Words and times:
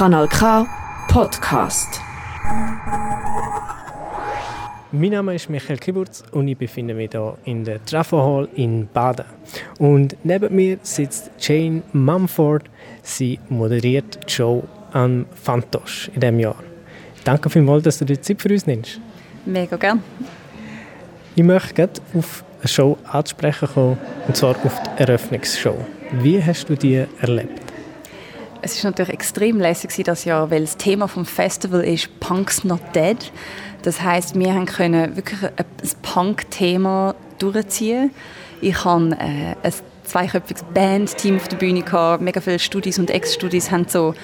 Kanal 0.00 0.28
K 0.28 0.66
Podcast. 1.08 2.00
Mein 4.92 5.10
Name 5.10 5.34
ist 5.34 5.50
Michael 5.50 5.76
Kiburz 5.76 6.24
und 6.32 6.48
ich 6.48 6.56
befinde 6.56 6.94
mich 6.94 7.10
hier 7.10 7.36
in 7.44 7.64
der 7.64 7.84
Trafo 7.84 8.16
Hall 8.16 8.48
in 8.54 8.88
Baden. 8.94 9.26
Und 9.78 10.16
neben 10.24 10.56
mir 10.56 10.78
sitzt 10.80 11.30
Jane 11.38 11.82
Mumford. 11.92 12.62
Sie 13.02 13.38
moderiert 13.50 14.18
die 14.26 14.32
Show 14.32 14.64
am 14.92 15.26
Fantosch 15.34 16.10
in 16.14 16.20
diesem 16.20 16.40
Jahr. 16.40 16.56
Danke 17.22 17.50
vielmals, 17.50 17.82
dass 17.82 17.98
du 17.98 18.06
dir 18.06 18.22
Zeit 18.22 18.40
für 18.40 18.48
uns 18.48 18.66
nimmst. 18.66 18.98
Mega 19.44 19.76
gern. 19.76 20.02
Ich 21.36 21.44
möchte 21.44 21.90
auf 22.16 22.42
eine 22.60 22.68
Show 22.68 22.96
anzusprechen 23.04 23.68
kommen, 23.74 23.98
und 24.26 24.34
zwar 24.34 24.56
auf 24.64 24.82
die 24.82 25.02
Eröffnungsshow. 25.02 25.76
Wie 26.22 26.42
hast 26.42 26.70
du 26.70 26.74
die 26.74 27.04
erlebt? 27.20 27.59
Es 28.62 28.74
ist 28.74 28.84
natürlich 28.84 29.12
extrem 29.12 29.58
lässig 29.58 29.90
das 30.04 30.24
Jahr, 30.24 30.50
weil 30.50 30.62
das 30.62 30.76
Thema 30.76 31.08
vom 31.08 31.24
Festival 31.24 31.82
ist 31.82 32.20
Punks 32.20 32.64
Not 32.64 32.80
Dead. 32.94 33.16
Das 33.82 34.02
heißt, 34.02 34.38
wir 34.38 34.52
haben 34.52 34.66
können 34.66 35.16
wirklich 35.16 35.42
ein 35.42 35.64
Punk-Thema 36.02 37.14
durchziehen. 37.38 38.10
Ich 38.60 38.84
habe 38.84 39.12
äh, 39.12 39.54
ein 39.62 39.72
zweiköpfiges 40.04 40.64
Band-Team 40.74 41.36
auf 41.36 41.48
der 41.48 41.56
Bühne 41.56 41.82
gehabt. 41.82 42.22
Mega 42.22 42.40
viele 42.40 42.58
Studis 42.58 42.98
und 42.98 43.10
Ex-Studis 43.10 43.70
haben 43.70 43.86
so 43.88 44.14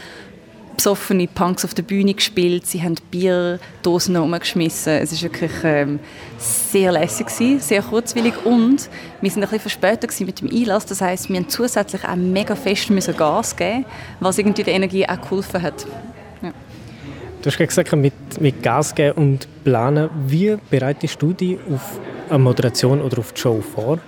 besoffene 0.77 1.27
Punks 1.27 1.65
auf 1.65 1.75
der 1.75 1.83
Bühne 1.83 2.15
gespielt. 2.15 2.67
Sie 2.67 2.83
haben 2.83 2.97
Bierdosen 3.11 4.17
umgeschmissen. 4.17 4.93
Es 4.93 5.13
war 5.13 5.23
wirklich 5.23 5.53
ähm, 5.65 5.99
sehr 6.39 6.93
lässig, 6.93 7.27
gewesen, 7.27 7.61
sehr 7.61 7.83
kurzwillig 7.83 8.35
und 8.45 8.89
wir 9.21 9.31
sind 9.31 9.43
ein 9.43 9.49
bisschen 9.49 9.61
verspätet 9.61 10.21
mit 10.21 10.41
dem 10.41 10.51
Einlass. 10.51 10.87
Das 10.87 11.01
heißt, 11.01 11.29
wir 11.29 11.37
mussten 11.37 11.51
zusätzlich 11.51 12.05
auch 12.05 12.17
mega 12.17 12.55
fest 12.55 12.91
müssen 12.91 13.17
Gas 13.17 13.57
geben, 13.57 13.85
was 14.21 14.39
irgendwie 14.39 14.63
der 14.63 14.75
Energie 14.75 15.07
auch 15.09 15.21
geholfen 15.21 15.63
hat. 15.63 15.87
Ja. 16.43 16.53
Du 17.43 17.51
hast 17.51 17.59
gesagt, 17.59 17.93
mit, 17.93 18.13
mit 18.41 18.63
Gas 18.63 18.95
geben 18.95 19.17
und 19.17 19.65
planen. 19.65 20.11
Wie 20.27 20.57
bereitest 20.71 21.21
du 21.21 21.33
dich 21.33 21.59
auf 21.73 21.99
eine 22.29 22.39
Moderation 22.39 23.01
oder 23.01 23.19
auf 23.19 23.33
die 23.33 23.41
Show 23.41 23.61
vor? 23.61 23.99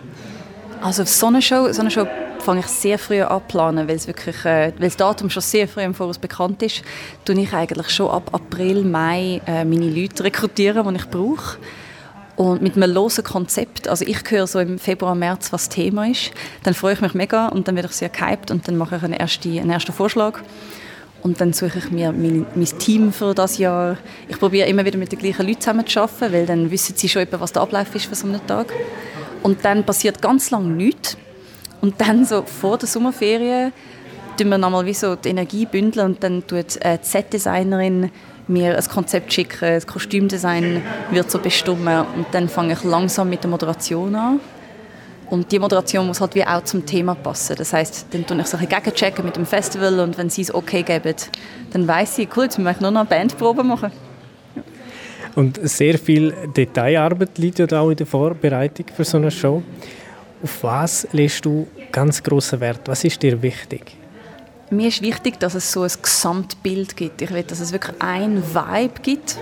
Also 0.80 1.02
auf 1.02 1.08
so 1.08 1.26
eine 1.26 1.42
Show, 1.42 1.72
so 1.72 1.80
eine 1.80 1.90
Show 1.90 2.06
fange 2.42 2.60
ich 2.60 2.66
sehr 2.66 2.98
früh 2.98 3.22
an 3.22 3.42
weil 3.52 3.90
es 3.90 4.06
wirklich, 4.06 4.44
äh, 4.44 4.72
weil 4.78 4.88
das 4.88 4.96
Datum 4.96 5.30
schon 5.30 5.42
sehr 5.42 5.68
früh 5.68 5.82
im 5.82 5.94
Voraus 5.94 6.18
bekannt 6.18 6.62
ist, 6.62 6.82
tue 7.24 7.38
ich 7.40 7.52
eigentlich 7.52 7.90
schon 7.90 8.10
ab 8.10 8.30
April, 8.32 8.84
Mai 8.84 9.40
äh, 9.46 9.64
meine 9.64 9.90
Leute 9.90 10.24
rekrutieren, 10.24 10.88
die 10.88 11.00
ich 11.00 11.08
brauche. 11.08 11.58
Und 12.36 12.62
mit 12.62 12.76
einem 12.76 12.92
losen 12.92 13.24
Konzept, 13.24 13.88
also 13.88 14.04
ich 14.04 14.18
höre 14.28 14.46
so 14.46 14.60
im 14.60 14.78
Februar, 14.78 15.16
März, 15.16 15.52
was 15.52 15.64
das 15.64 15.74
Thema 15.74 16.08
ist, 16.08 16.30
dann 16.62 16.72
freue 16.72 16.92
ich 16.94 17.00
mich 17.00 17.12
mega 17.12 17.48
und 17.48 17.66
dann 17.66 17.74
werde 17.74 17.88
ich 17.88 17.96
sehr 17.96 18.10
gehypt 18.10 18.52
und 18.52 18.68
dann 18.68 18.76
mache 18.76 18.96
ich 18.96 19.02
einen 19.02 19.14
ersten, 19.14 19.58
einen 19.58 19.70
ersten 19.70 19.92
Vorschlag. 19.92 20.40
Und 21.22 21.40
dann 21.40 21.52
suche 21.52 21.78
ich 21.78 21.90
mir 21.90 22.12
mein, 22.12 22.46
mein, 22.54 22.78
Team 22.78 23.12
für 23.12 23.34
das 23.34 23.58
Jahr. 23.58 23.96
Ich 24.28 24.38
probiere 24.38 24.68
immer 24.68 24.84
wieder 24.84 24.98
mit 24.98 25.10
den 25.10 25.18
gleichen 25.18 25.46
Leuten 25.46 25.60
zusammen 25.60 25.86
zu 25.86 26.00
arbeiten, 26.00 26.32
weil 26.32 26.46
dann 26.46 26.70
wissen 26.70 26.94
sie 26.96 27.08
schon, 27.08 27.26
was 27.30 27.52
der 27.52 27.62
Ablauf 27.62 27.92
ist 27.94 28.06
für 28.06 28.14
so 28.14 28.28
einen 28.28 28.46
Tag. 28.46 28.72
Und 29.42 29.64
dann 29.64 29.84
passiert 29.84 30.22
ganz 30.22 30.50
lange 30.50 30.68
nichts. 30.68 31.16
Und 31.80 32.00
dann 32.00 32.24
so 32.24 32.42
vor 32.42 32.78
der 32.78 32.88
Sommerferien 32.88 33.72
tun 34.36 34.48
wir 34.48 34.58
nochmal 34.58 34.92
so 34.94 35.16
die 35.16 35.28
Energie 35.28 35.66
bündeln 35.66 36.06
und 36.06 36.22
dann 36.22 36.46
tut 36.46 36.82
eine 36.82 37.00
Z-Designerin 37.00 38.10
mir 38.48 38.76
ein 38.76 38.84
Konzept 38.88 39.32
schicken, 39.32 39.60
das 39.60 39.86
Kostümdesign 39.86 40.82
wird 41.10 41.30
so 41.30 41.38
bestimmen 41.38 42.06
und 42.16 42.26
dann 42.32 42.48
fange 42.48 42.72
ich 42.72 42.82
langsam 42.82 43.28
mit 43.28 43.42
der 43.42 43.50
Moderation 43.50 44.14
an. 44.14 44.40
Und 45.30 45.52
die 45.52 45.58
Moderation 45.58 46.06
muss 46.06 46.22
halt 46.22 46.34
wie 46.34 46.44
auch 46.44 46.64
zum 46.64 46.86
Thema 46.86 47.14
passen. 47.14 47.56
Das 47.56 47.74
heißt, 47.74 48.06
dann 48.12 48.26
tue 48.26 48.40
ich 48.40 48.46
so 48.46 48.56
ein 48.56 48.66
gegenchecken 48.66 49.26
mit 49.26 49.36
dem 49.36 49.44
Festival 49.44 50.00
und 50.00 50.16
wenn 50.16 50.30
sie 50.30 50.40
es 50.40 50.54
okay 50.54 50.82
geben, 50.82 51.14
dann 51.70 51.86
weiß 51.86 52.18
ich, 52.20 52.28
cool, 52.34 52.44
jetzt 52.44 52.58
müssen 52.58 52.80
nur 52.80 52.90
noch 52.90 53.00
eine 53.00 53.08
Bandprobe 53.08 53.62
machen. 53.62 53.92
Und 55.34 55.60
sehr 55.68 55.98
viel 55.98 56.34
Detailarbeit 56.56 57.36
liegt 57.36 57.58
ja 57.58 57.66
auch 57.78 57.90
in 57.90 57.96
der 57.96 58.06
Vorbereitung 58.06 58.86
für 58.96 59.04
so 59.04 59.18
eine 59.18 59.30
Show. 59.30 59.62
Auf 60.40 60.62
was 60.62 61.08
legst 61.10 61.44
du 61.44 61.66
ganz 61.90 62.22
großen 62.22 62.60
Wert? 62.60 62.82
Was 62.86 63.02
ist 63.02 63.20
dir 63.22 63.42
wichtig? 63.42 63.96
Mir 64.70 64.88
ist 64.88 65.02
wichtig, 65.02 65.40
dass 65.40 65.54
es 65.54 65.72
so 65.72 65.82
ein 65.82 65.90
Gesamtbild 66.00 66.96
gibt. 66.96 67.22
Ich 67.22 67.32
will, 67.32 67.42
dass 67.42 67.58
es 67.58 67.72
wirklich 67.72 67.96
ein 68.00 68.42
Vibe 68.54 69.00
gibt, 69.02 69.36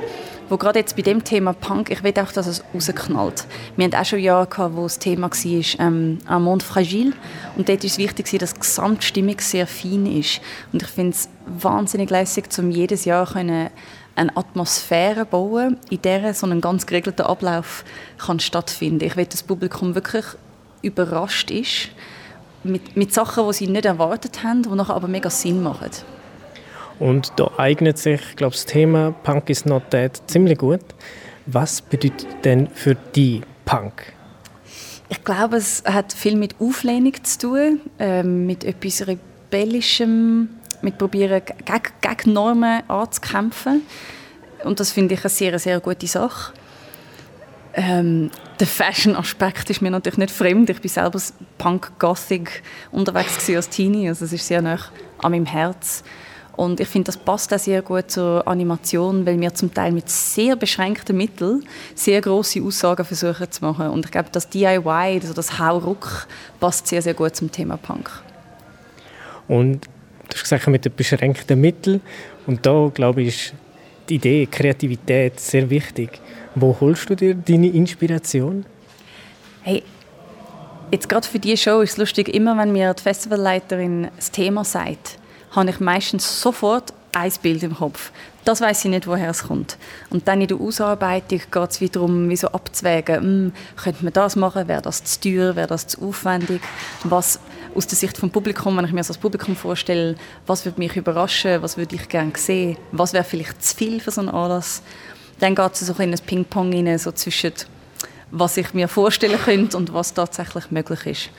wo 0.48 0.56
gerade 0.56 0.78
jetzt 0.78 0.96
bei 0.96 1.02
dem 1.02 1.22
Thema 1.22 1.52
Punk, 1.52 1.90
ich 1.90 2.02
will 2.02 2.14
auch, 2.18 2.32
dass 2.32 2.46
es 2.46 2.64
rausknallt. 2.72 3.44
Wir 3.76 3.86
hatten 3.86 3.96
auch 3.96 4.04
schon 4.06 4.20
Jahre 4.20 4.46
gehabt, 4.46 4.74
wo 4.76 4.84
das 4.84 4.98
Thema 4.98 5.28
war, 5.30 5.86
ähm, 5.86 6.18
«Un 6.30 6.42
monde 6.42 6.64
fragile». 6.64 7.12
Und 7.56 7.68
dort 7.68 7.84
ist 7.84 7.92
es 7.92 7.98
wichtig, 7.98 8.38
dass 8.38 8.54
die 8.54 8.60
Gesamtstimmung 8.60 9.38
sehr 9.40 9.66
fein 9.66 10.06
ist. 10.06 10.40
Und 10.72 10.82
ich 10.82 10.88
finde 10.88 11.10
es 11.10 11.28
wahnsinnig 11.44 12.08
lässig, 12.08 12.46
um 12.58 12.70
jedes 12.70 13.04
Jahr 13.04 13.26
können 13.26 13.68
eine 14.14 14.34
Atmosphäre 14.34 15.26
bauen, 15.26 15.76
in 15.90 16.00
der 16.00 16.32
so 16.32 16.46
ein 16.46 16.62
ganz 16.62 16.86
geregelter 16.86 17.28
Ablauf 17.28 17.84
kann 18.16 18.40
stattfinden. 18.40 19.04
Ich 19.04 19.16
will 19.16 19.26
das 19.26 19.42
Publikum 19.42 19.94
wirklich 19.94 20.24
überrascht 20.82 21.50
ist 21.50 21.90
mit, 22.64 22.96
mit 22.96 23.12
Sachen, 23.12 23.46
die 23.46 23.52
sie 23.52 23.66
nicht 23.66 23.84
erwartet 23.84 24.42
haben, 24.42 24.62
die 24.62 24.68
nachher 24.70 24.94
aber 24.94 25.08
mega 25.08 25.30
Sinn 25.30 25.62
machen. 25.62 25.90
Und 26.98 27.32
da 27.36 27.50
eignet 27.58 27.98
sich, 27.98 28.20
glaube 28.36 28.54
das 28.54 28.64
Thema 28.64 29.14
Punk 29.22 29.50
is 29.50 29.64
not 29.64 29.92
dead 29.92 30.10
ziemlich 30.26 30.58
gut. 30.58 30.80
Was 31.46 31.80
bedeutet 31.80 32.26
denn 32.44 32.68
für 32.68 32.96
die 33.14 33.42
Punk? 33.64 34.14
Ich 35.08 35.22
glaube, 35.22 35.56
es 35.56 35.84
hat 35.84 36.12
viel 36.12 36.36
mit 36.36 36.56
Auflehnung 36.58 37.12
zu 37.22 37.38
tun, 37.38 37.80
äh, 37.98 38.22
mit 38.22 38.64
etwas 38.64 39.06
Rebellischem, 39.06 40.48
mit 40.82 40.98
probieren 40.98 41.42
gegen, 41.44 41.82
gegen 42.00 42.32
Normen 42.32 42.82
anzukämpfen. 42.88 43.82
Und 44.64 44.80
das 44.80 44.90
finde 44.90 45.14
ich 45.14 45.20
eine 45.20 45.28
sehr, 45.30 45.58
sehr 45.58 45.78
gute 45.78 46.06
Sache. 46.08 46.52
Ähm, 47.78 48.30
der 48.58 48.66
Fashion-Aspekt 48.66 49.68
ist 49.68 49.82
mir 49.82 49.90
natürlich 49.90 50.16
nicht 50.16 50.30
fremd. 50.30 50.70
Ich 50.70 50.80
bin 50.80 50.90
selber 50.90 51.20
Punk-Gothic 51.58 52.62
unterwegs 52.90 53.50
als 53.50 53.68
Teenie, 53.68 54.08
also 54.08 54.24
es 54.24 54.32
ist 54.32 54.46
sehr 54.46 54.62
nah 54.62 54.78
an 55.18 55.32
meinem 55.32 55.44
Herz. 55.44 56.02
Und 56.56 56.80
ich 56.80 56.88
finde, 56.88 57.06
das 57.06 57.18
passt 57.18 57.52
auch 57.52 57.58
sehr 57.58 57.82
gut 57.82 58.10
zur 58.10 58.48
Animation, 58.48 59.26
weil 59.26 59.38
wir 59.38 59.54
zum 59.54 59.74
Teil 59.74 59.92
mit 59.92 60.08
sehr 60.08 60.56
beschränkten 60.56 61.14
Mitteln 61.14 61.64
sehr 61.94 62.22
große 62.22 62.62
Aussagen 62.62 63.04
versuchen 63.04 63.52
zu 63.52 63.62
machen. 63.62 63.90
Und 63.90 64.06
ich 64.06 64.10
glaube, 64.10 64.30
das 64.32 64.48
DIY, 64.48 65.20
also 65.20 65.34
das 65.34 65.58
Hauruck, 65.58 66.26
passt 66.58 66.86
sehr, 66.86 67.02
sehr 67.02 67.12
gut 67.12 67.36
zum 67.36 67.52
Thema 67.52 67.76
Punk. 67.76 68.10
Und 69.48 69.84
du 69.84 70.34
hast 70.34 70.44
gesagt, 70.44 70.66
mit 70.68 70.86
den 70.86 70.94
beschränkten 70.94 71.60
Mitteln. 71.60 72.00
Und 72.46 72.64
da, 72.64 72.90
glaube 72.94 73.20
ich, 73.20 73.28
ist 73.28 73.54
die 74.08 74.16
Idee, 74.16 74.46
Kreativität 74.46 75.40
sehr 75.40 75.68
wichtig. 75.70 76.20
Wo 76.54 76.76
holst 76.80 77.10
du 77.10 77.14
dir 77.14 77.34
deine 77.34 77.68
Inspiration? 77.68 78.64
Hey, 79.62 79.82
jetzt 80.90 81.08
gerade 81.08 81.26
für 81.26 81.38
diese 81.38 81.56
Show 81.56 81.80
ist 81.80 81.92
es 81.92 81.96
lustig, 81.98 82.28
immer 82.28 82.56
wenn 82.56 82.72
mir 82.72 82.94
die 82.94 83.02
Festivalleiterin 83.02 84.08
das 84.16 84.30
Thema 84.30 84.64
sagt, 84.64 85.18
habe 85.50 85.70
ich 85.70 85.80
meistens 85.80 86.40
sofort 86.40 86.92
ein 87.12 87.32
Bild 87.42 87.62
im 87.62 87.74
Kopf. 87.74 88.12
Das 88.44 88.60
weiß 88.60 88.84
ich 88.84 88.90
nicht, 88.90 89.06
woher 89.08 89.30
es 89.30 89.44
kommt. 89.44 89.76
Und 90.10 90.28
dann 90.28 90.40
in 90.40 90.46
der 90.46 90.60
Ausarbeitung 90.60 91.40
geht 91.50 91.70
es 91.70 91.80
wieder 91.80 91.94
darum, 91.94 92.28
wie 92.28 92.36
so 92.36 92.48
abzuwägen, 92.48 93.16
hm, 93.16 93.52
könnte 93.76 94.04
man 94.04 94.12
das 94.12 94.36
machen, 94.36 94.68
wäre 94.68 94.82
das 94.82 95.02
zu 95.02 95.20
teuer, 95.20 95.56
wäre 95.56 95.66
das 95.66 95.88
zu 95.88 96.00
aufwendig, 96.02 96.60
was 97.02 97.40
aus 97.76 97.86
der 97.86 97.96
Sicht 97.96 98.16
vom 98.16 98.30
Publikum, 98.30 98.76
wenn 98.76 98.86
ich 98.86 98.92
mir 98.92 99.02
das 99.02 99.18
Publikum 99.18 99.54
vorstelle, 99.54 100.16
was 100.46 100.64
würde 100.64 100.78
mich 100.78 100.96
überraschen, 100.96 101.62
was 101.62 101.76
würde 101.76 101.94
ich 101.94 102.08
gerne 102.08 102.32
sehen, 102.34 102.76
was 102.92 103.12
wäre 103.12 103.24
vielleicht 103.24 103.62
zu 103.62 103.76
viel 103.76 104.00
für 104.00 104.10
so 104.10 104.22
einen 104.22 104.30
Anlass 104.30 104.82
dann 105.38 105.54
geht 105.54 105.72
es 105.72 105.80
so 105.80 105.92
in 105.94 106.12
ein 106.12 106.18
Ping-Pong 106.18 106.72
rein, 106.72 106.98
so 106.98 107.12
zwischen 107.12 107.52
was 108.30 108.56
ich 108.56 108.74
mir 108.74 108.88
vorstellen 108.88 109.38
könnte 109.38 109.76
und 109.76 109.92
was 109.92 110.12
tatsächlich 110.12 110.70
möglich 110.70 111.06
ist. 111.06 111.30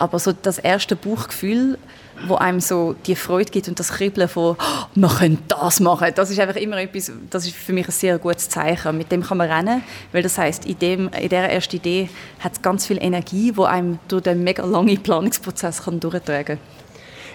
Aber 0.00 0.18
so 0.18 0.32
das 0.32 0.58
erste 0.58 0.96
Bauchgefühl, 0.96 1.78
wo 2.26 2.36
einem 2.36 2.60
so 2.60 2.94
die 3.06 3.14
Freude 3.14 3.50
gibt 3.50 3.68
und 3.68 3.78
das 3.78 3.92
Kribbeln 3.92 4.28
von 4.28 4.56
oh, 4.58 4.84
«Man 4.94 5.10
könnte 5.10 5.42
das 5.48 5.80
machen», 5.80 6.12
das 6.14 6.30
ist 6.30 6.40
einfach 6.40 6.56
immer 6.56 6.78
etwas, 6.78 7.12
das 7.30 7.46
ist 7.46 7.56
für 7.56 7.72
mich 7.72 7.86
ein 7.86 7.92
sehr 7.92 8.18
gutes 8.18 8.48
Zeichen. 8.48 8.96
Mit 8.96 9.12
dem 9.12 9.22
kann 9.22 9.38
man 9.38 9.50
rennen, 9.50 9.82
weil 10.12 10.22
das 10.22 10.38
heißt, 10.38 10.66
in, 10.66 10.78
dem, 10.78 11.08
in 11.08 11.28
dieser 11.28 11.48
ersten 11.48 11.76
Idee 11.76 12.08
hat 12.40 12.52
es 12.52 12.62
ganz 12.62 12.86
viel 12.86 12.98
Energie, 13.00 13.52
wo 13.54 13.64
einem 13.64 13.98
durch 14.08 14.22
den 14.22 14.42
mega 14.44 14.64
langen 14.64 15.02
Planungsprozess 15.02 15.84
kann 15.84 16.00
durchtragen 16.00 16.58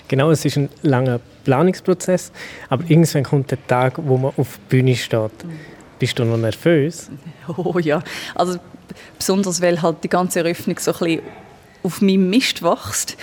Genau, 0.09 0.31
es 0.31 0.43
ist 0.43 0.57
ein 0.57 0.69
langer 0.81 1.21
Planungsprozess, 1.45 2.33
aber 2.69 2.83
irgendwann 2.89 3.23
kommt 3.23 3.51
der 3.51 3.67
Tag, 3.67 3.93
wo 3.97 4.17
man 4.17 4.33
auf 4.35 4.57
der 4.57 4.69
Bühne 4.69 4.95
steht. 4.95 5.45
Mhm 5.45 5.73
bist 6.03 6.19
du 6.19 6.25
noch 6.25 6.35
nervös? 6.35 7.09
Oh 7.47 7.79
ja, 7.79 8.03
also 8.35 8.59
besonders 9.17 9.61
weil 9.61 9.81
halt 9.81 10.03
die 10.03 10.09
ganze 10.09 10.39
Eröffnung 10.39 10.77
so 10.77 10.91
ein 10.91 10.99
bisschen 10.99 11.21
auf 11.83 12.01
meinem 12.01 12.29
Mist 12.29 12.63
wächst. 12.63 13.17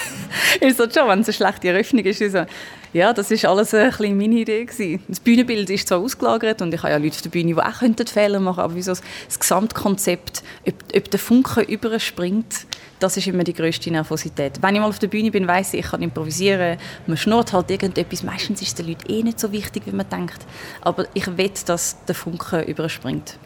ist 0.60 0.78
so 0.78 0.84
schon, 0.84 1.08
wenn 1.08 1.20
es 1.20 1.28
eine 1.28 1.34
schlechte 1.34 1.68
Eröffnung 1.68 2.04
ist, 2.04 2.20
ist 2.20 2.32
so, 2.32 2.46
Ja, 2.92 3.12
das 3.12 3.30
ist 3.30 3.44
alles 3.44 3.74
ein 3.74 3.90
bisschen 3.90 4.16
meine 4.16 4.36
Idee 4.36 4.64
gewesen. 4.64 5.02
Das 5.06 5.20
Bühnenbild 5.20 5.68
ist 5.68 5.88
zwar 5.88 5.98
ausgelagert 5.98 6.62
und 6.62 6.72
ich 6.72 6.82
habe 6.82 6.92
ja 6.92 6.96
Leute 6.96 7.16
auf 7.16 7.20
der 7.22 7.28
Bühne, 7.30 7.52
die 7.52 7.60
auch 7.60 7.78
könnten 7.80 8.06
Fehler 8.06 8.40
machen, 8.40 8.60
aber 8.60 8.74
wieso 8.74 8.92
das 8.92 9.38
Gesamtkonzept, 9.38 10.42
ob, 10.66 10.74
ob 10.96 11.10
der 11.10 11.20
Funke 11.20 11.60
überspringt, 11.60 12.66
das 12.98 13.18
ist 13.18 13.26
immer 13.26 13.44
die 13.44 13.52
größte 13.52 13.90
Nervosität. 13.90 14.62
Wenn 14.62 14.76
ich 14.76 14.80
mal 14.80 14.88
auf 14.88 14.98
der 14.98 15.08
Bühne 15.08 15.30
bin, 15.30 15.46
weiß 15.46 15.74
ich, 15.74 15.80
ich 15.80 15.90
kann 15.90 16.00
improvisieren, 16.00 16.78
man 17.06 17.18
schnurrt 17.18 17.52
halt 17.52 17.70
irgendetwas. 17.70 18.22
Meistens 18.22 18.62
ist 18.62 18.68
es 18.68 18.74
den 18.76 18.86
Leuten 18.86 19.12
eh 19.12 19.22
nicht 19.22 19.40
so 19.40 19.52
wichtig, 19.52 19.82
wie 19.84 19.92
man 19.92 20.08
denkt. 20.08 20.46
Aber 20.80 21.06
ich 21.12 21.26
will, 21.36 21.50
dass 21.66 22.02
der 22.06 22.14
Funke 22.14 22.62
überspringt. 22.62 23.38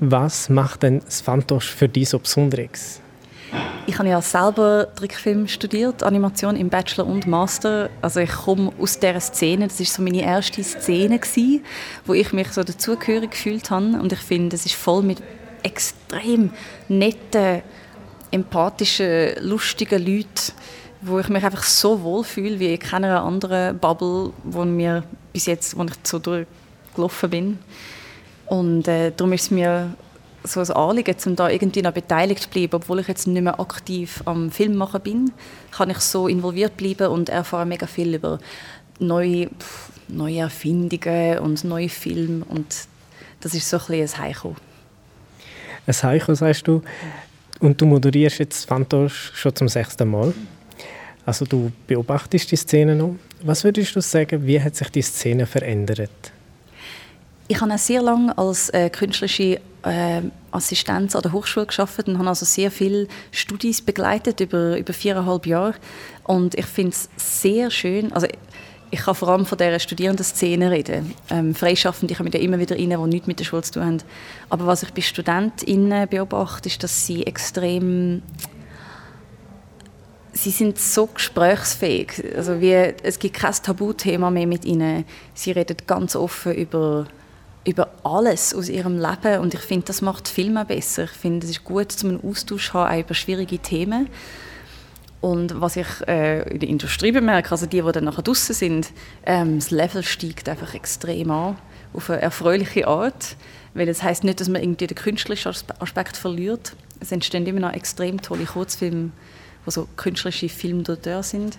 Was 0.00 0.48
macht 0.48 0.84
denn 0.84 1.00
das 1.00 1.20
Fantosch 1.20 1.74
für 1.74 1.88
dich 1.88 2.10
so 2.10 2.20
Besonderes? 2.20 3.00
Ich 3.86 3.98
habe 3.98 4.08
ja 4.08 4.20
selber 4.20 4.86
Trickfilm 4.94 5.48
studiert, 5.48 6.04
Animation 6.04 6.54
im 6.54 6.68
Bachelor 6.68 7.06
und 7.06 7.26
Master. 7.26 7.90
Also 8.00 8.20
ich 8.20 8.30
komme 8.30 8.70
aus 8.78 9.00
dieser 9.00 9.18
Szene. 9.18 9.66
Das 9.66 9.80
ist 9.80 9.94
so 9.94 10.02
meine 10.02 10.22
erste 10.22 10.62
Szene 10.62 11.18
gewesen, 11.18 11.64
wo 12.06 12.14
ich 12.14 12.32
mich 12.32 12.48
so 12.52 12.62
dazugehörig 12.62 13.32
gefühlt 13.32 13.70
habe. 13.70 13.98
Und 14.00 14.12
ich 14.12 14.20
finde, 14.20 14.54
es 14.54 14.66
ist 14.66 14.76
voll 14.76 15.02
mit 15.02 15.20
extrem 15.64 16.50
netten, 16.88 17.62
empathischen, 18.30 19.32
lustigen 19.40 20.04
Leuten, 20.04 20.52
wo 21.00 21.18
ich 21.18 21.28
mich 21.28 21.42
einfach 21.42 21.64
so 21.64 22.02
wohl 22.02 22.22
fühle 22.22 22.60
wie 22.60 22.74
in 22.74 22.78
keiner 22.78 23.24
anderen 23.24 23.78
Bubble, 23.78 24.32
wo 24.44 24.64
mir 24.64 25.02
bis 25.32 25.46
jetzt, 25.46 25.76
wo 25.76 25.82
ich 25.82 25.92
so 26.04 26.20
durchgelaufen 26.20 27.30
bin. 27.30 27.58
Und 28.48 28.88
äh, 28.88 29.12
darum 29.16 29.32
ist 29.32 29.42
es 29.42 29.50
mir 29.50 29.94
so 30.44 30.60
ein 30.60 30.70
Anliegen, 30.70 31.16
um 31.26 31.36
da 31.36 31.50
irgendwie 31.50 31.82
noch 31.82 31.92
beteiligt 31.92 32.44
zu 32.44 32.48
bleiben, 32.48 32.74
obwohl 32.74 33.00
ich 33.00 33.08
jetzt 33.08 33.26
nicht 33.26 33.42
mehr 33.42 33.60
aktiv 33.60 34.22
am 34.24 34.50
Film 34.50 34.76
machen 34.76 35.00
bin, 35.02 35.32
kann 35.70 35.90
ich 35.90 35.98
so 35.98 36.28
involviert 36.28 36.76
bleiben 36.76 37.08
und 37.08 37.28
erfahre 37.28 37.66
mega 37.66 37.86
viel 37.86 38.14
über 38.14 38.38
neue, 38.98 39.50
neue 40.08 40.38
Erfindungen 40.38 41.38
und 41.40 41.64
neue 41.64 41.88
Filme 41.88 42.44
und 42.48 42.66
das 43.40 43.54
ist 43.54 43.68
so 43.68 43.76
ein 43.76 43.86
bisschen 43.86 44.22
ein 44.22 44.28
Heiko. 44.28 44.56
Ein 45.86 45.94
Heiko, 46.02 46.34
sagst 46.34 46.66
du, 46.66 46.82
und 47.60 47.80
du 47.80 47.86
moderierst 47.86 48.38
jetzt 48.38 48.66
Fantosch 48.66 49.32
schon 49.34 49.54
zum 49.54 49.68
sechsten 49.68 50.08
Mal. 50.08 50.32
Also 51.26 51.44
du 51.44 51.72
beobachtest 51.86 52.50
die 52.50 52.56
Szene 52.56 52.94
noch. 52.94 53.16
Was 53.42 53.64
würdest 53.64 53.94
du 53.94 54.00
sagen, 54.00 54.46
wie 54.46 54.60
hat 54.60 54.76
sich 54.76 54.88
die 54.90 55.02
Szene 55.02 55.46
verändert? 55.46 56.32
Ich 57.50 57.62
habe 57.62 57.78
sehr 57.78 58.02
lange 58.02 58.36
als 58.36 58.68
äh, 58.70 58.90
künstlerische 58.90 59.58
äh, 59.82 60.20
Assistenz 60.50 61.16
an 61.16 61.22
der 61.22 61.32
Hochschule 61.32 61.64
geschafft 61.64 62.06
und 62.06 62.18
habe 62.18 62.28
also 62.28 62.44
sehr 62.44 62.70
viele 62.70 63.08
Studis 63.30 63.80
begleitet 63.80 64.40
über, 64.40 64.76
über 64.76 64.92
viereinhalb 64.92 65.46
Jahre. 65.46 65.74
Und 66.24 66.54
ich 66.56 66.66
finde 66.66 66.90
es 66.90 67.08
sehr 67.16 67.70
schön, 67.70 68.12
also 68.12 68.26
ich 68.90 69.00
kann 69.00 69.14
vor 69.14 69.28
allem 69.28 69.46
von 69.46 69.56
dieser 69.56 69.78
Studierendenszene 69.78 70.70
reden. 70.70 71.14
Ähm, 71.30 71.54
Freischaffende 71.54 72.14
kommen 72.14 72.30
ja 72.32 72.38
immer 72.38 72.58
wieder 72.58 72.76
rein, 72.76 72.90
die 72.90 72.96
nichts 72.96 73.26
mit 73.26 73.38
der 73.38 73.44
Schule 73.44 73.62
zu 73.62 73.72
tun 73.72 73.84
haben. 73.84 74.02
Aber 74.50 74.66
was 74.66 74.82
ich 74.82 74.92
bei 74.92 75.00
StudentInnen 75.00 76.06
beobachte, 76.08 76.68
ist, 76.68 76.82
dass 76.82 77.06
sie 77.06 77.26
extrem 77.26 78.22
sie 80.32 80.50
sind 80.50 80.78
so 80.78 81.06
gesprächsfähig. 81.06 82.24
Also 82.36 82.60
wie, 82.60 82.72
es 83.02 83.18
gibt 83.18 83.36
kein 83.36 83.54
Tabuthema 83.54 84.30
mehr 84.30 84.46
mit 84.46 84.64
ihnen. 84.64 85.04
Sie 85.34 85.50
reden 85.50 85.76
ganz 85.86 86.14
offen 86.14 86.54
über 86.54 87.06
über 87.64 87.90
alles 88.02 88.54
aus 88.54 88.68
ihrem 88.68 88.98
Leben 88.98 89.40
und 89.40 89.54
ich 89.54 89.60
finde, 89.60 89.86
das 89.86 90.00
macht 90.00 90.28
Filme 90.28 90.64
besser. 90.64 91.04
Ich 91.04 91.10
finde, 91.10 91.44
es 91.44 91.50
ist 91.50 91.64
gut, 91.64 91.92
zum 91.92 92.10
einen 92.10 92.24
Austausch 92.24 92.68
zu 92.70 92.74
haben, 92.74 92.94
auch 92.94 93.04
über 93.04 93.14
schwierige 93.14 93.58
Themen. 93.58 94.08
Und 95.20 95.60
was 95.60 95.76
ich 95.76 95.86
äh, 96.06 96.48
in 96.48 96.60
der 96.60 96.68
Industrie 96.68 97.10
bemerke, 97.10 97.50
also 97.50 97.66
die, 97.66 97.82
die 97.82 97.92
dann 97.92 98.04
nachher 98.04 98.22
draußen 98.22 98.54
sind, 98.54 98.92
ähm, 99.26 99.58
das 99.58 99.70
Level 99.70 100.02
steigt 100.04 100.48
einfach 100.48 100.74
extrem 100.74 101.30
an, 101.30 101.58
auf 101.92 102.08
eine 102.08 102.22
erfreuliche 102.22 102.86
Art. 102.86 103.36
Weil 103.74 103.86
das 103.86 104.02
heißt 104.02 104.24
nicht, 104.24 104.40
dass 104.40 104.48
man 104.48 104.62
irgendwie 104.62 104.86
den 104.86 104.96
künstlerischen 104.96 105.52
Aspekt 105.80 106.16
verliert. 106.16 106.74
Es 107.00 107.12
entstehen 107.12 107.46
immer 107.46 107.60
noch 107.60 107.72
extrem 107.72 108.22
tolle 108.22 108.44
Kurzfilme, 108.44 109.10
die 109.66 109.70
so 109.70 109.88
künstlerische 109.96 110.48
Filme 110.48 110.84
dort 110.84 111.24
sind. 111.24 111.58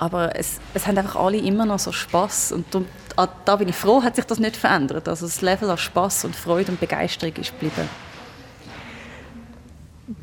Aber 0.00 0.34
es, 0.34 0.60
es 0.72 0.86
haben 0.86 0.96
einfach 0.96 1.16
alle 1.16 1.36
immer 1.36 1.66
noch 1.66 1.78
so 1.78 1.92
Spaß 1.92 2.52
und 2.52 2.74
darum, 2.74 2.88
ah, 3.16 3.28
da 3.44 3.56
bin 3.56 3.68
ich 3.68 3.76
froh, 3.76 4.02
hat 4.02 4.16
sich 4.16 4.24
das 4.24 4.38
nicht 4.38 4.56
verändert. 4.56 5.06
Also 5.06 5.26
das 5.26 5.42
Level 5.42 5.68
an 5.68 5.76
Spaß 5.76 6.24
und 6.24 6.34
Freude 6.34 6.72
und 6.72 6.80
Begeisterung 6.80 7.36
ist 7.36 7.52
geblieben. 7.52 7.86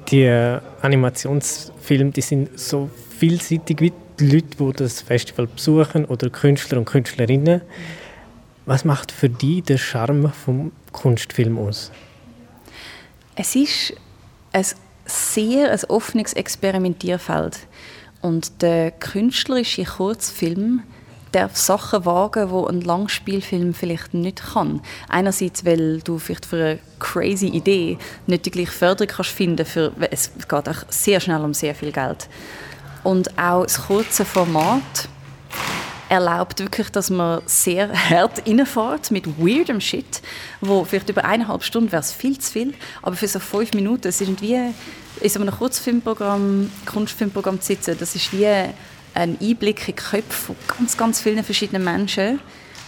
Die 0.10 0.58
Animationsfilme, 0.82 2.10
die 2.10 2.22
sind 2.22 2.60
so 2.60 2.90
vielseitig 3.20 3.80
wie 3.80 3.94
die 4.20 4.32
Leute, 4.32 4.58
die 4.58 4.74
das 4.74 5.02
Festival 5.02 5.46
besuchen 5.46 6.06
oder 6.06 6.32
Künstler 6.32 6.80
und 6.80 6.86
Künstlerinnen. 6.86 7.62
Was 8.66 8.84
macht 8.84 9.12
für 9.12 9.30
dich 9.30 9.62
den 9.62 9.78
Charme 9.78 10.32
vom 10.32 10.72
Kunstfilm 10.92 11.60
aus? 11.60 11.92
Es 13.36 13.56
ist 13.56 13.94
ein 14.54 14.66
sehr 15.06 15.72
ein 15.72 15.84
offenes 15.88 16.34
Experimentierfeld. 16.34 17.60
Und 18.28 18.62
der 18.62 18.92
künstlerische 18.92 19.86
Kurzfilm 19.86 20.84
darf 21.32 21.56
Sachen 21.56 22.04
wagen, 22.04 22.50
die 22.50 22.70
ein 22.70 22.82
Langspielfilm 22.82 23.74
vielleicht 23.74 24.14
nicht 24.14 24.44
kann. 24.52 24.82
Einerseits, 25.08 25.64
weil 25.64 26.02
du 26.02 26.20
vielleicht 26.20 26.46
für 26.46 26.58
eine 26.58 26.80
crazy 27.00 27.48
Idee 27.48 27.98
nicht 28.26 28.46
die 28.46 28.52
gleiche 28.52 28.72
Förderung 28.72 29.16
kannst 29.16 29.32
finden 29.32 29.66
für, 29.66 29.94
es 30.12 30.34
geht 30.34 30.68
auch 30.68 30.84
sehr 30.90 31.22
schnell 31.22 31.40
um 31.40 31.54
sehr 31.54 31.74
viel 31.74 31.94
Geld. 31.94 32.28
Und 33.06 33.40
auch 33.40 33.64
das 33.64 33.88
kurze 33.88 34.26
Format 34.26 35.08
erlaubt 36.10 36.60
wirklich, 36.60 36.90
dass 36.90 37.10
man 37.10 37.42
sehr 37.46 37.92
hart 38.10 38.48
reinfährt 38.48 39.12
mit 39.12 39.28
weirdem 39.40 39.82
Shit, 39.82 40.22
wo 40.62 40.84
vielleicht 40.86 41.10
über 41.10 41.26
eineinhalb 41.26 41.64
Stunden 41.64 41.92
wäre 41.92 42.02
es 42.02 42.12
viel 42.12 42.38
zu 42.38 42.52
viel, 42.52 42.74
aber 43.02 43.16
für 43.16 43.28
so 43.28 43.40
fünf 43.40 43.74
Minuten, 43.74 44.08
es 44.08 44.20
sind 44.20 44.42
wie 44.42 44.56
in 45.22 45.30
so 45.30 45.40
einem 45.40 45.52
Kurzfilmprogramm, 45.52 46.72
Kunstfilmprogramm 46.86 47.60
zu 47.60 47.68
sitzen, 47.68 47.98
das 48.00 48.16
ist 48.16 48.32
wie 48.34 48.48
ein 48.48 49.38
Einblick 49.42 49.80
in 49.82 49.86
die 49.88 49.94
Köpfe 49.94 50.32
von 50.32 50.56
ganz, 50.68 50.98
ganz 50.98 51.22
vielen 51.22 51.44
verschiedenen 51.44 51.84
Menschen 51.84 52.40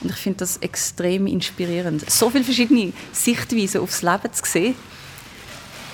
und 0.01 0.12
ich 0.12 0.18
finde 0.18 0.39
das 0.39 0.57
extrem 0.57 1.27
inspirierend. 1.27 2.10
So 2.10 2.30
viele 2.30 2.44
verschiedene 2.44 2.94
Sichtweisen 3.12 3.81
aufs 3.81 4.01
Leben 4.01 4.31
zu 4.31 4.45
sehen, 4.45 4.75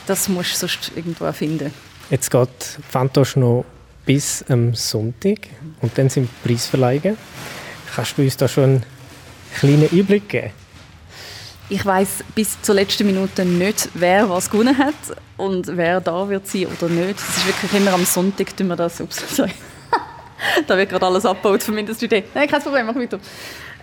das 0.05 0.29
musst 0.29 0.53
du 0.53 0.67
sonst 0.67 0.91
irgendwo 0.95 1.31
finden. 1.31 1.73
Jetzt 2.11 2.29
geht 2.29 2.79
Fantosch 2.89 3.35
noch 3.35 3.65
bis 4.05 4.45
am 4.49 4.73
Sonntag 4.73 5.39
und 5.81 5.97
dann 5.97 6.09
sind 6.09 6.29
Preisverleihungen. 6.43 7.17
Kannst 7.95 8.17
du 8.17 8.21
uns 8.21 8.37
da 8.37 8.47
schon 8.47 8.63
einen 8.63 8.83
kleinen 9.55 9.89
Einblick 9.91 10.29
geben? 10.29 10.51
Ich 11.67 11.83
weiß 11.83 12.23
bis 12.35 12.61
zur 12.61 12.75
letzten 12.75 13.07
Minute 13.07 13.43
nicht, 13.43 13.89
wer 13.95 14.29
was 14.29 14.49
gewonnen 14.51 14.77
hat 14.77 14.93
und 15.35 15.75
wer 15.75 15.99
da 15.99 16.29
wird 16.29 16.47
sein 16.47 16.67
oder 16.67 16.87
nicht. 16.89 17.17
Es 17.17 17.37
ist 17.37 17.47
wirklich 17.47 17.73
immer 17.73 17.93
am 17.93 18.05
Sonntag, 18.05 18.55
tun 18.55 18.67
wir 18.67 18.75
das. 18.75 19.01
Ups, 19.01 19.23
sorry. 19.35 19.51
da 20.67 20.77
wird 20.77 20.89
gerade 20.89 21.05
alles 21.07 21.25
abgebaut 21.25 21.63
von 21.63 21.73
Mindestidee. 21.73 22.25
Nein, 22.35 22.47
kein 22.47 22.61
Problem, 22.61 22.85
mach 22.85 22.95
weiter. 22.95 23.19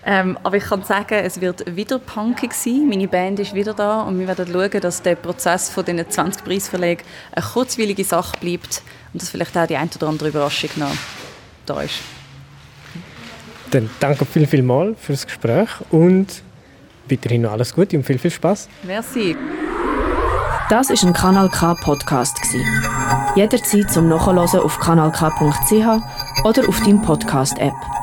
Ähm, 0.05 0.39
aber 0.43 0.57
ich 0.57 0.65
kann 0.65 0.83
sagen, 0.85 1.15
es 1.25 1.41
wird 1.41 1.77
wieder 1.77 1.99
punkig 1.99 2.55
sein. 2.55 2.89
Meine 2.89 3.09
Band 3.09 3.41
ist 3.41 3.55
wieder 3.55 3.75
da 3.75 4.03
und 4.03 4.19
wir 4.19 4.29
werden 4.29 4.49
schauen, 4.53 4.81
dass 4.81 5.03
der 5.03 5.17
Prozess 5.17 5.71
von 5.71 5.85
diesen 5.85 6.09
20 6.09 6.45
Preisverlegen 6.45 7.05
eine 7.33 7.45
kurzweilige 7.45 8.05
Sache 8.05 8.37
bleibt 8.41 8.83
und 9.13 9.23
dass 9.23 9.31
vielleicht 9.31 9.57
auch 9.57 9.67
die 9.67 9.77
ein 9.77 9.91
oder 9.95 10.09
andere 10.09 10.29
Überraschung 10.29 10.71
noch 10.77 10.93
da 11.67 11.83
ist. 11.83 11.95
Dann 13.71 13.89
danke 14.01 14.25
viel, 14.27 14.47
viel 14.47 14.63
mal 14.63 14.95
fürs 15.01 15.27
Gespräch 15.27 15.69
und 15.91 16.43
weiterhin 17.09 17.43
noch 17.43 17.53
alles 17.53 17.75
Gute 17.75 17.97
und 17.97 18.05
viel, 18.05 18.19
viel 18.19 18.31
Spaß. 18.31 18.69
Merci. 18.83 19.37
Das 20.69 20.91
ist 20.91 21.05
ein 21.05 21.13
Kanal 21.13 21.49
K 21.51 21.75
Podcast 21.75 22.39
Jederzeit 23.35 23.91
zum 23.91 24.09
Nachhören 24.09 24.61
auf 24.61 24.79
kanalk.ch 24.79 26.45
oder 26.45 26.69
auf 26.69 26.81
deinem 26.81 27.03
Podcast 27.03 27.59
App. 27.59 28.02